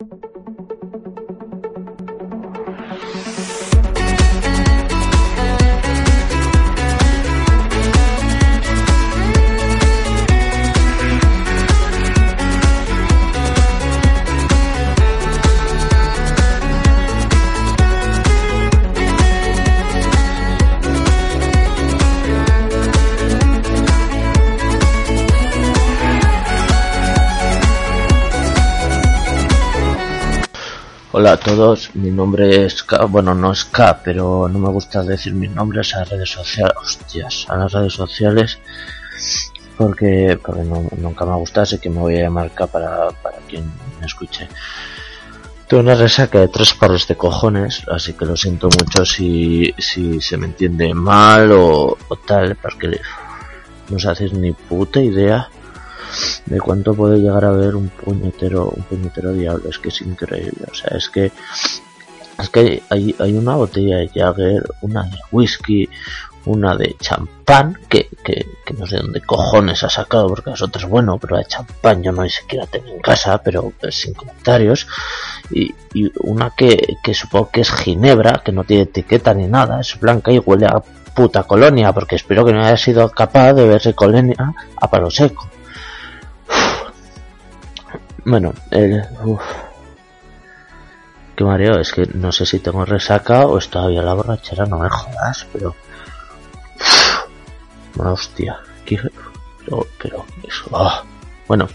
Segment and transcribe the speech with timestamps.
[0.00, 0.27] you.
[31.18, 35.02] Hola a todos, mi nombre es K, bueno no es K, pero no me gusta
[35.02, 38.60] decir mis nombres a las redes sociales, hostias, a las redes sociales,
[39.76, 43.38] porque, porque nunca me ha gustado, así que me voy a llamar K para, para
[43.48, 43.64] quien
[43.98, 44.46] me escuche.
[45.66, 50.20] Tengo una resaca de tres pares de cojones, así que lo siento mucho si, si
[50.20, 53.00] se me entiende mal o, o tal, porque
[53.88, 55.48] no se hacéis ni puta idea
[56.46, 60.66] de cuánto puede llegar a ver un puñetero, un puñetero diablo, es que es increíble,
[60.70, 61.32] o sea, es que
[62.38, 65.88] es que hay, hay una botella de Jagger, una de whisky,
[66.44, 70.86] una de champán, que, que, que, no sé dónde cojones ha sacado, porque las otras,
[70.86, 74.14] bueno, pero la de champán yo no ni siquiera tengo en casa, pero pues, sin
[74.14, 74.86] comentarios,
[75.50, 79.80] y, y una que, que supongo que es ginebra, que no tiene etiqueta ni nada,
[79.80, 80.80] es blanca y huele a
[81.14, 85.48] puta colonia, porque espero que no haya sido capaz de verse colonia a palo seco.
[88.28, 89.02] Bueno, el...
[89.24, 89.40] Uf.
[91.34, 94.78] Qué mareo, es que no sé si tengo resaca o es todavía la borrachera, no
[94.78, 95.74] me jodas, pero...
[97.96, 99.00] Hostia, ¿qué...
[99.64, 100.26] pero, pero.
[100.72, 101.02] Oh.
[101.46, 101.68] Bueno,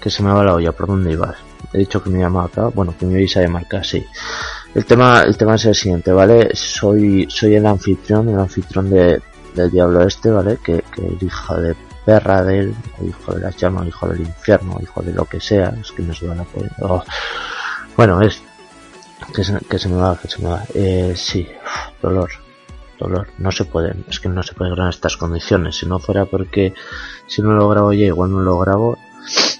[0.00, 1.36] que se me va la olla, ¿por dónde ibas?
[1.74, 4.02] He dicho que me llamaba acá, bueno, que me vais a llamar casi.
[4.74, 6.48] El tema, el tema es el siguiente, ¿vale?
[6.54, 9.20] Soy, soy el anfitrión, el anfitrión de,
[9.54, 10.58] del diablo este, ¿vale?
[10.64, 12.74] Que, que el hija de perra de él,
[13.06, 16.14] hijo de la llama, hijo del infierno, hijo de lo que sea, es que no
[16.14, 16.70] se van a poder.
[16.80, 17.02] Oh.
[17.96, 18.42] Bueno, es
[19.34, 20.62] que se, que se, me va, que se me va.
[20.74, 21.46] Eh, sí,
[22.02, 22.30] dolor,
[22.98, 23.28] dolor.
[23.38, 25.76] No se puede, es que no se puede grabar estas condiciones.
[25.76, 26.74] Si no fuera porque
[27.26, 28.98] si no lo grabo ya, igual no lo grabo.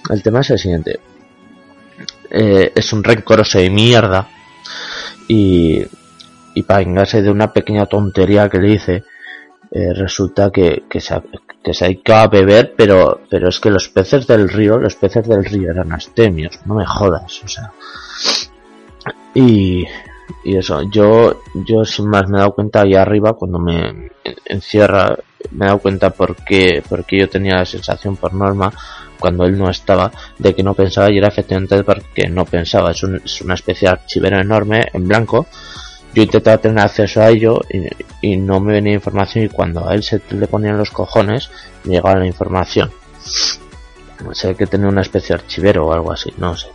[0.09, 0.99] El tema es el siguiente.
[2.29, 4.27] Eh, es un rencoroso de mierda
[5.27, 5.83] y,
[6.53, 9.03] y para vengarse de una pequeña tontería que le hice,
[9.77, 11.21] eh, resulta que, que, se,
[11.61, 15.27] que se hay que beber, pero, pero es que los peces del río, los peces
[15.27, 17.73] del río eran astemios, no me jodas, o sea.
[19.33, 19.83] Y,
[20.45, 24.11] y eso, yo, yo sin más me he dado cuenta ahí arriba cuando me
[24.45, 25.13] encierra,
[25.51, 28.71] me he dado cuenta porque, porque yo tenía la sensación por norma
[29.19, 30.09] cuando él no estaba
[30.39, 33.89] de que no pensaba y era efectivamente porque no pensaba, es, un, es una especie
[33.89, 35.47] de archivero enorme en blanco
[36.15, 37.59] yo intentaba tener acceso a ello
[38.21, 41.51] y, no me venía información y cuando a él se le ponían los cojones
[41.83, 42.89] me llegaba la información.
[44.25, 46.69] O sea, que tenía una especie de archivero o algo así, no sé.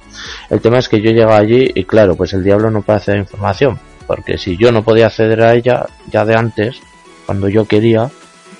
[0.50, 3.18] El tema es que yo llegaba allí y claro, pues el diablo no puede acceder
[3.18, 6.78] a información, porque si yo no podía acceder a ella ya de antes,
[7.24, 8.10] cuando yo quería,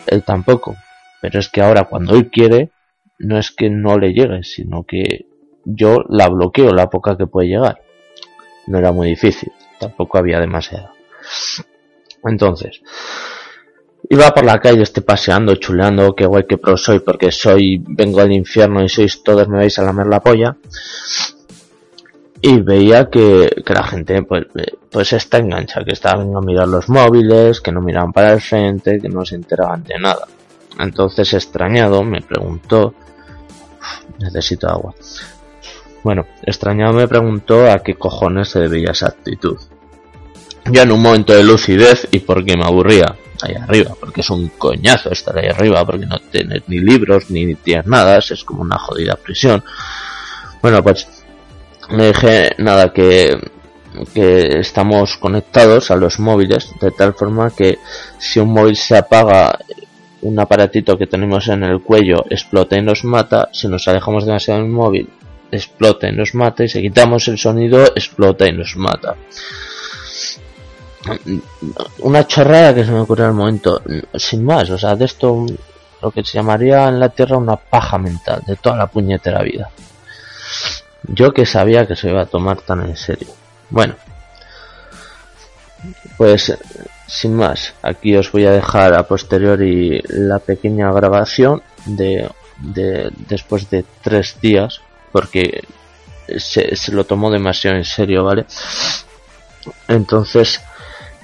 [0.07, 0.77] él tampoco.
[1.21, 2.71] Pero es que ahora cuando él quiere,
[3.19, 5.27] no es que no le llegue, sino que
[5.67, 7.83] yo la bloqueo la poca que puede llegar.
[8.67, 10.91] No era muy difícil tampoco había demasiado.
[12.25, 12.81] Entonces,
[14.09, 18.21] iba por la calle, estoy paseando, chuleando, qué guay, qué pro soy, porque soy, vengo
[18.21, 20.57] al infierno y sois todos me vais a lamer la polla.
[22.43, 24.47] Y veía que, que la gente, pues,
[24.91, 28.99] pues está engancha, que estaban a mirar los móviles, que no miraban para el frente,
[28.99, 30.27] que no se enteraban de nada.
[30.79, 32.95] Entonces, extrañado, me preguntó,
[34.19, 34.95] necesito agua.
[36.03, 39.59] Bueno, extrañado me preguntó a qué cojones se debía esa actitud.
[40.71, 44.49] Ya en un momento de lucidez y porque me aburría ahí arriba, porque es un
[44.49, 48.79] coñazo estar ahí arriba, porque no tienes ni libros ni tienes nada, es como una
[48.79, 49.63] jodida prisión.
[50.63, 51.07] Bueno, pues
[51.91, 53.39] me dije nada que
[54.15, 57.79] que estamos conectados a los móviles de tal forma que
[58.19, 59.59] si un móvil se apaga
[60.23, 64.61] un aparatito que tenemos en el cuello explota y nos mata, si nos alejamos demasiado
[64.61, 65.09] del móvil
[65.51, 69.17] explota y nos mata y si quitamos el sonido explota y nos mata.
[72.01, 73.83] Una chorrada que se me ocurrió al momento
[74.15, 75.47] sin más o sea de esto
[76.03, 79.71] lo que se llamaría en la tierra una paja mental de toda la puñetera vida.
[81.05, 83.29] Yo que sabía que se iba a tomar tan en serio.
[83.71, 83.95] Bueno
[86.17, 86.57] pues
[87.07, 93.71] sin más aquí os voy a dejar a posteriori la pequeña grabación de, de después
[93.71, 94.83] de tres días
[95.13, 95.63] porque
[96.39, 98.47] se, se, lo tomó demasiado en serio, ¿vale?
[99.89, 100.61] Entonces,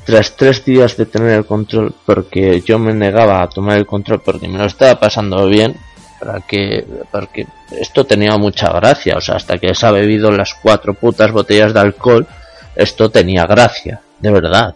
[0.05, 4.23] tras tres días de tener el control, porque yo me negaba a tomar el control
[4.23, 5.77] porque me lo estaba pasando bien,
[6.19, 10.55] para que porque esto tenía mucha gracia o sea hasta que se ha bebido las
[10.55, 12.27] cuatro putas botellas de alcohol
[12.75, 14.75] esto tenía gracia de verdad.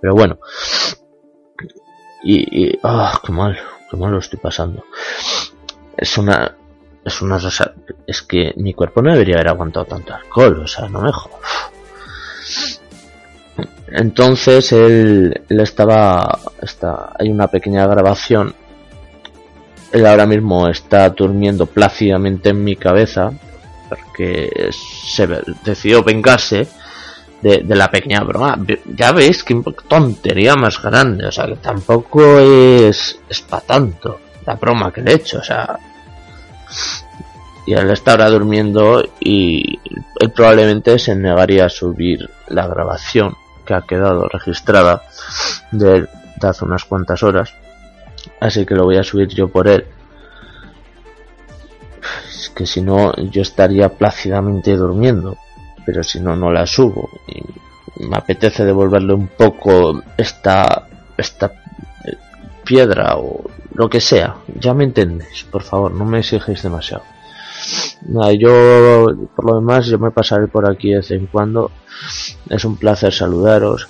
[0.00, 0.38] Pero bueno.
[2.24, 3.58] Y, ah qué mal
[3.90, 4.84] qué mal lo estoy pasando.
[5.96, 6.56] Es una
[7.04, 7.38] es una
[8.06, 11.10] es que mi cuerpo no debería haber aguantado tanto alcohol o sea no me
[13.88, 18.54] entonces él, él estaba está hay una pequeña grabación
[19.92, 23.32] él ahora mismo está durmiendo plácidamente en mi cabeza
[23.88, 25.28] porque se
[25.64, 26.66] decidió vengarse
[27.42, 28.58] de, la pequeña broma.
[28.96, 34.54] Ya veis que tontería más grande, o sea que tampoco es, es para tanto la
[34.54, 35.78] broma que le he hecho, o sea.
[37.66, 39.78] Y él está ahora durmiendo y
[40.20, 43.34] él probablemente se negaría a subir la grabación
[43.64, 45.02] que ha quedado registrada
[45.70, 47.54] de, de hace unas cuantas horas
[48.40, 49.86] así que lo voy a subir yo por él.
[52.28, 55.36] Es que si no, yo estaría plácidamente durmiendo,
[55.86, 57.08] pero si no, no la subo.
[57.28, 61.52] Y me apetece devolverle un poco esta, esta
[62.64, 64.36] piedra o lo que sea.
[64.58, 67.04] Ya me entendéis, por favor, no me exigéis demasiado.
[68.02, 71.70] Nada, yo, por lo demás, yo me pasaré por aquí de vez en cuando.
[72.48, 73.88] Es un placer saludaros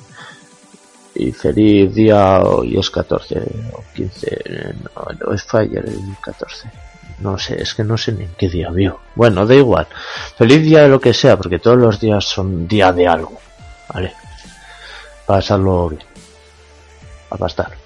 [1.14, 3.42] y feliz día hoy es 14
[3.72, 4.74] o 15
[5.20, 6.70] no, es Fire el 14
[7.20, 9.86] no sé es que no sé ni en qué día vivo bueno da igual
[10.36, 13.38] feliz día de lo que sea porque todos los días son día de algo
[13.92, 14.14] vale
[15.26, 16.02] pasarlo bien
[17.30, 17.81] a pastar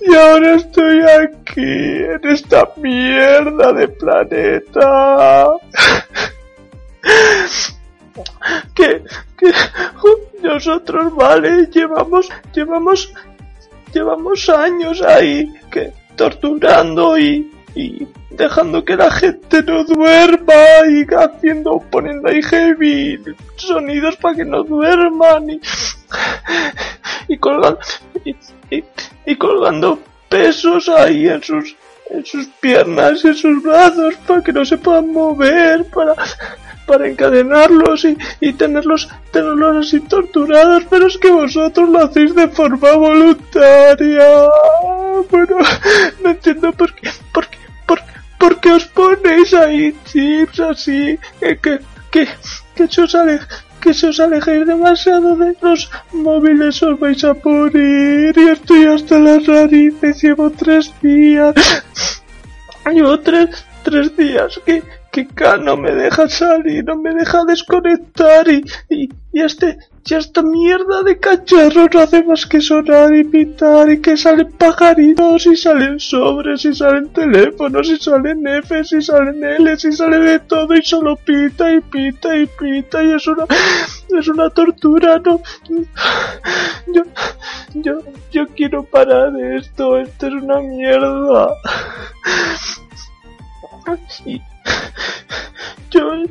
[0.02, 5.46] Y ahora estoy aquí, en esta mierda de planeta.
[8.74, 9.02] Que,
[9.38, 9.52] que
[10.42, 13.12] nosotros, vale, llevamos, llevamos,
[13.92, 20.54] llevamos años ahí, que torturando y, y dejando que la gente no duerma
[20.88, 23.20] y haciendo, poniendo ahí heavy
[23.56, 25.60] sonidos para que no duerman y,
[27.28, 27.78] y colgando,
[29.26, 31.76] y, colgando pesos ahí en sus,
[32.10, 36.14] en sus piernas y en sus brazos para que no se puedan mover, para,
[36.86, 42.48] para encadenarlos y, y tenerlos, tenerlos así torturados, pero es que vosotros lo hacéis de
[42.48, 44.48] forma voluntaria.
[45.30, 45.58] Bueno,
[46.24, 47.59] no entiendo por qué, por qué
[48.38, 51.18] ¿Por qué os ponéis ahí chips así?
[51.38, 51.78] Que, que,
[52.10, 52.28] que,
[52.74, 53.14] que se os
[53.80, 59.18] que se os alejéis demasiado de los móviles os vais a morir y estoy hasta
[59.18, 61.54] las narices, llevo tres días.
[62.90, 65.26] Llevo tres, tres días que, que
[65.62, 71.02] no me deja salir, no me deja desconectar y, y, y este, y esta mierda
[71.02, 76.00] de cacharros no hace más que sonar y pitar y que salen pajaritos y salen
[76.00, 80.82] sobres y salen teléfonos y salen Fs y salen Ls y sale de todo y
[80.82, 83.44] solo pita y pita y pita y es una,
[84.18, 85.40] es una tortura, no.
[86.92, 87.02] Yo,
[87.74, 87.98] yo,
[88.32, 91.54] yo quiero parar esto, esto es una mierda.
[95.90, 96.24] yo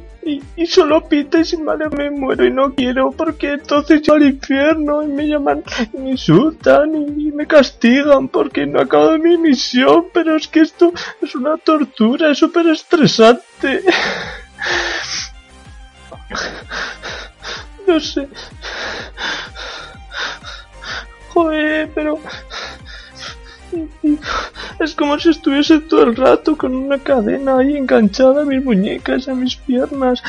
[0.55, 4.23] y, solo pita y sin madre me muero y no quiero porque entonces yo al
[4.23, 10.05] infierno y me llaman y me insultan y, me castigan porque no acabo mi misión
[10.13, 13.83] pero es que esto es una tortura es súper estresante
[17.87, 18.27] no sé.
[21.29, 22.19] Joder pero
[24.79, 29.27] es como si estuviese todo el rato con una cadena ahí enganchada a mis muñecas,
[29.27, 30.23] a mis piernas,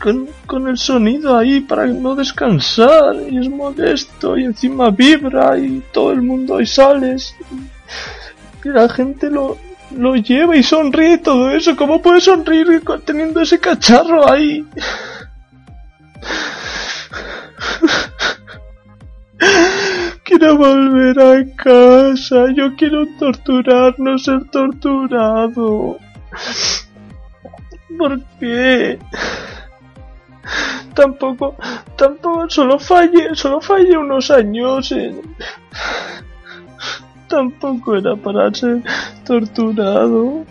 [0.00, 5.82] con, con el sonido ahí para no descansar y es molesto y encima vibra y
[5.92, 9.56] todo el mundo ahí sales y, la gente lo,
[9.96, 11.76] lo lleva y sonríe todo eso.
[11.76, 14.66] ¿Cómo puede sonreír teniendo ese cacharro ahí?
[20.38, 25.98] quiero volver a casa, yo quiero torturar, no ser torturado.
[27.96, 28.98] ¿Por qué?
[30.94, 31.56] Tampoco,
[31.96, 34.94] tampoco, solo fallé, solo fallé unos años.
[37.28, 38.82] Tampoco era para ser
[39.24, 40.44] torturado.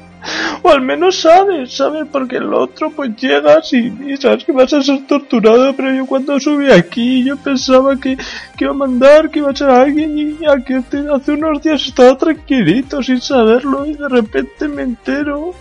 [0.61, 4.73] O al menos sabes, sabes, porque el otro pues llegas y, y sabes que vas
[4.73, 8.17] a ser torturado, pero yo cuando subí aquí yo pensaba que,
[8.57, 12.17] que iba a mandar, que iba a ser alguien y aquí hace unos días estaba
[12.17, 15.53] tranquilito sin saberlo y de repente me entero.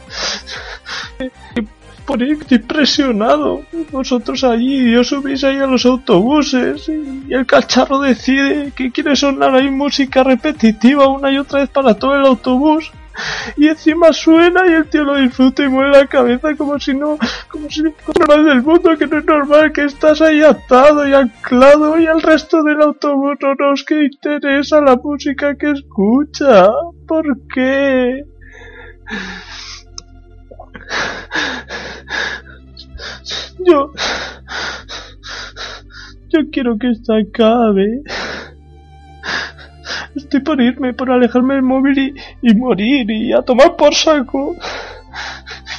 [2.04, 3.62] por ir impresionado.
[3.90, 9.54] Vosotros allí, yo subís ahí a los autobuses y el cacharro decide que quiere sonar
[9.54, 12.90] ahí música repetitiva una y otra vez para todo el autobús.
[13.56, 17.18] Y encima suena y el tío lo disfruta y mueve la cabeza como si no,
[17.48, 17.92] como si no
[18.44, 22.62] del mundo, que no es normal, que estás ahí atado y anclado y al resto
[22.62, 26.68] del autobús no nos que interesa la música que escucha.
[27.06, 28.24] ¿Por qué?
[33.58, 33.92] Yo...
[36.28, 38.02] Yo quiero que esto acabe.
[40.16, 44.56] Estoy por irme, por alejarme del móvil y, y morir y a tomar por saco.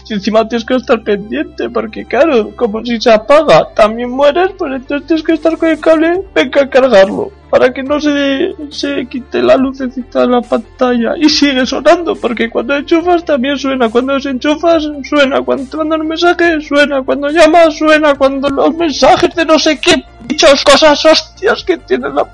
[0.08, 4.74] Y encima tienes que estar pendiente, porque claro, como si se apaga, también mueres, pues
[4.74, 9.08] entonces tienes que estar con el cable, venga a cargarlo, para que no se, se
[9.08, 11.16] quite la lucecita de la pantalla.
[11.18, 16.08] Y sigue sonando, porque cuando enchufas también suena, cuando desenchufas suena, cuando te mandan un
[16.08, 21.64] mensaje suena, cuando llamas suena, cuando los mensajes de no sé qué dichos cosas hostias
[21.64, 22.26] que tiene la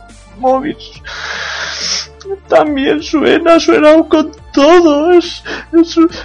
[0.42, 0.78] móvil
[2.48, 5.12] también suena, suena con todo.
[5.12, 5.44] Es,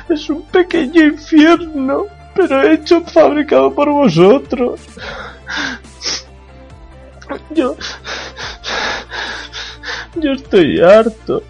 [0.08, 4.80] es, un, pequeño infierno, pero hecho, fabricado por vosotros.
[7.50, 7.76] Yo.
[10.16, 11.42] Yo estoy harto.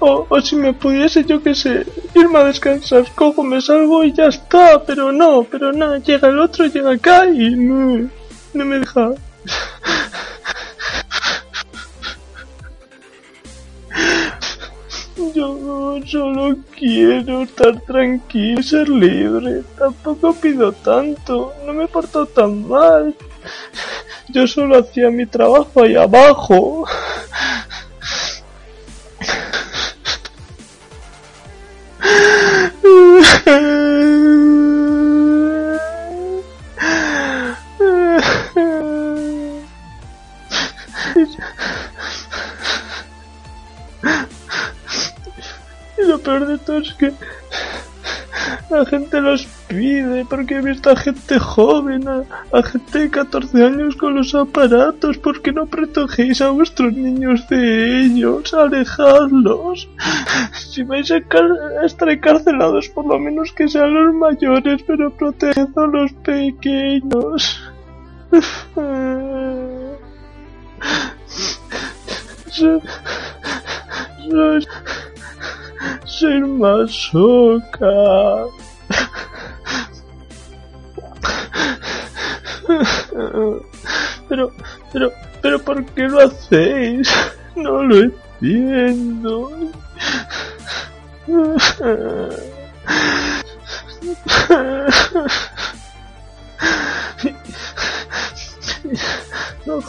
[0.00, 4.12] O, o si me pudiese, yo que sé, irme a descansar, cojo, me salgo y
[4.12, 8.08] ya está, pero no, pero nada, llega el otro, llega acá y no,
[8.54, 9.14] no me deja.
[16.08, 19.62] Solo quiero estar tranquilo y ser libre.
[19.78, 21.52] Tampoco pido tanto.
[21.66, 23.14] No me he portado tan mal.
[24.30, 26.86] Yo solo hacía mi trabajo ahí abajo.
[46.98, 47.12] Que
[48.70, 53.96] la gente los pide, porque he visto a gente joven, a, gente de 14 años
[53.96, 58.52] con los aparatos, ¿por qué no protegéis a vuestros niños de ellos?
[58.54, 59.88] Alejadlos.
[60.52, 65.68] Si vais a, a estar encarcelados, por lo menos que sean los mayores, pero proteged
[65.76, 67.62] a los pequeños.
[76.04, 77.86] Soy, soy masoca.
[84.28, 84.52] Pero,
[84.92, 87.08] pero, pero, ¿por qué lo hacéis?
[87.56, 89.50] No lo entiendo.
[99.66, 99.80] No.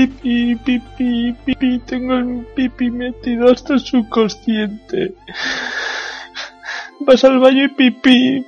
[0.00, 5.12] Pipi, pipi, pipi, tengo el pipi metido hasta el subconsciente.
[7.00, 8.46] Vas al baño y pipí.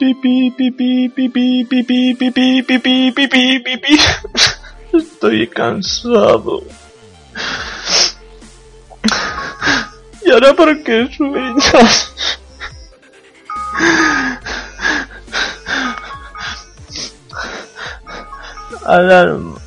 [0.00, 3.98] Pipi, pipi, pipi, pipi, pipi, pipi, pipi, pipi.
[4.92, 6.64] Estoy cansado.
[10.26, 12.12] ¿Y ahora por qué sueñas?
[18.84, 19.61] Alarma.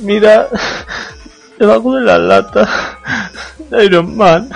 [0.00, 0.48] Mira,
[1.58, 2.98] debajo de la lata
[3.82, 4.50] Iron Man.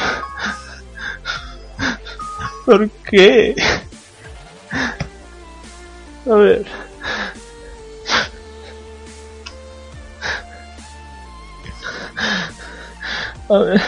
[2.65, 3.55] ¿Por qué?
[6.27, 6.67] A ver.
[13.51, 13.83] A ver.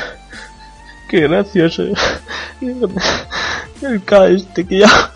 [1.08, 1.84] Qué gracioso.
[3.80, 5.12] El K este que ya...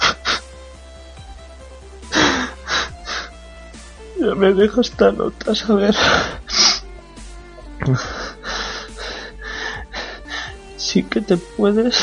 [4.20, 5.96] Ya me dejo esta nota, a ver.
[10.76, 11.96] Sí que te puedes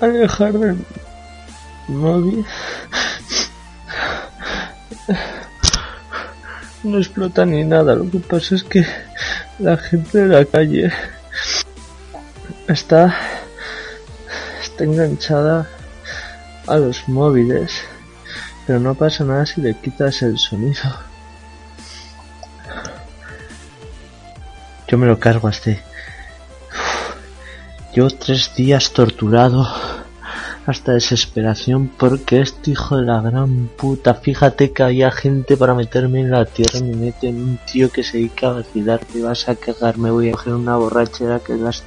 [0.00, 0.78] alejar del
[1.88, 2.46] móvil.
[6.84, 8.86] No explota ni nada, lo que pasa es que
[9.58, 10.92] la gente de la calle
[12.68, 13.16] está
[14.62, 15.68] está enganchada
[16.68, 17.72] a los móviles
[18.66, 20.82] Pero no pasa nada si le quitas el sonido.
[24.88, 25.82] Yo me lo cargo este.
[27.94, 29.66] Yo tres días torturado
[30.66, 36.20] hasta desesperación porque este hijo de la gran puta, fíjate que había gente para meterme
[36.20, 39.48] en la tierra y me meten un tío que se dedica a vacilar, te vas
[39.48, 41.84] a cagar, me voy a coger una borrachera que las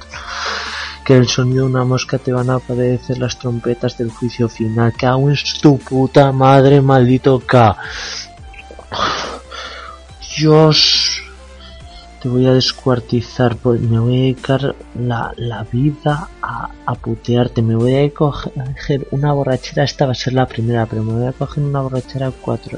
[1.08, 4.92] que el sonido de una mosca te van a aparecer las trompetas del juicio final,
[4.92, 7.74] que aún tu puta madre, maldito K.
[10.36, 11.22] Dios
[12.20, 17.62] te voy a descuartizar, pues me voy a dedicar la, la vida a, a, putearte,
[17.62, 21.26] me voy a coger una borrachera, esta va a ser la primera, pero me voy
[21.26, 22.32] a coger una borrachera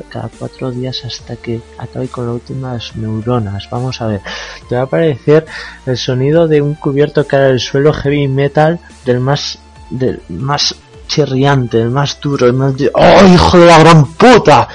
[0.09, 3.68] cada cuatro días hasta que acabe con las últimas neuronas.
[3.70, 4.20] Vamos a ver,
[4.68, 5.47] te va a aparecer
[5.87, 9.59] el sonido de un cubierto cara del suelo heavy metal del más,
[9.90, 10.75] del más
[11.06, 12.75] chirriante, el más duro, el más...
[12.94, 14.68] ¡Oh, hijo de la gran puta!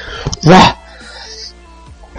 [0.44, 0.85] ¡Bah!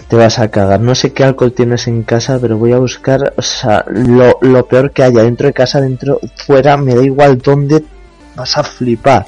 [0.09, 0.81] Te vas a cagar.
[0.81, 4.93] No sé qué alcohol tienes en casa, pero voy a buscar, o sea, lo, peor
[4.93, 7.85] que haya dentro de casa, dentro, fuera, me da igual dónde
[8.35, 9.27] vas a flipar.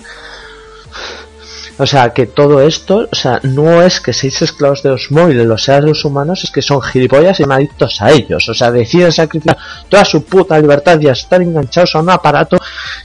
[1.80, 5.47] O sea, que todo esto, o sea, no es que seáis esclavos de los móviles,
[5.47, 8.49] los seres humanos, es que son gilipollas y adictos a ellos.
[8.49, 9.56] O sea, deciden sacrificar
[9.88, 12.58] toda su puta libertad y estar enganchados a un aparato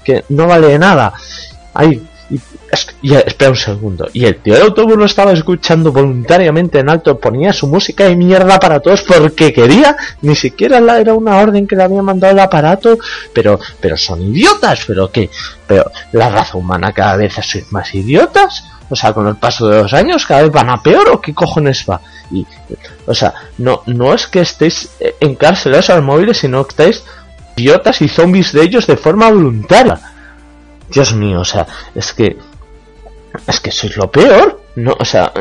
[0.03, 1.13] que no vale nada.
[1.75, 2.01] Hay
[3.01, 4.09] y, espera un segundo.
[4.13, 8.15] Y el tío del autobús lo estaba escuchando voluntariamente en alto, ponía su música de
[8.15, 12.39] mierda para todos porque quería, ni siquiera era una orden que le había mandado el
[12.39, 12.97] aparato,
[13.33, 15.29] pero, pero son idiotas, pero qué,
[15.67, 19.81] pero la raza humana cada vez es más idiotas, o sea, con el paso de
[19.81, 22.01] los años cada vez van a peor o qué cojones va.
[22.31, 22.45] Y,
[23.05, 24.89] o sea, no, no es que estéis
[25.19, 27.03] encarcelados al móvil, sino que estáis
[27.55, 29.99] idiotas y zombies de ellos de forma voluntaria.
[30.89, 31.65] Dios mío, o sea,
[31.95, 32.37] es que
[33.47, 34.61] es que sois lo peor.
[34.75, 35.31] No, o sea,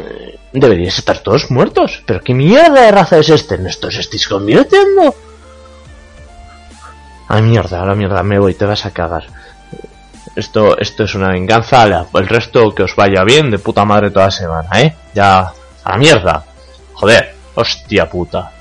[0.52, 2.02] deberíais estar todos muertos.
[2.06, 3.56] Pero qué mierda de raza es este.
[3.56, 5.14] ¿En esto os estáis convirtiendo?
[7.28, 9.24] A mierda, a la mierda, me voy, te vas a cagar.
[10.36, 11.84] Esto, esto es una venganza.
[12.14, 14.94] El resto que os vaya bien de puta madre toda semana, ¿eh?
[15.14, 15.40] Ya,
[15.84, 16.44] a la mierda.
[16.94, 18.51] Joder, hostia puta.